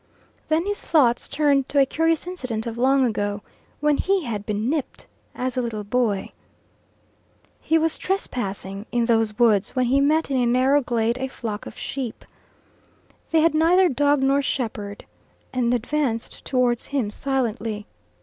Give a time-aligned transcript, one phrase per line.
[0.47, 3.43] Then his thoughts turned to a curious incident of long ago,
[3.81, 6.31] when he had been "nipped" as a little boy.
[7.59, 11.67] He was trespassing in those woods, when he met in a narrow glade a flock
[11.67, 12.25] of sheep.
[13.29, 15.05] They had neither dog nor shepherd,
[15.53, 17.85] and advanced towards him silently.